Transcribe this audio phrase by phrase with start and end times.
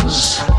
[0.09, 0.57] Sessions.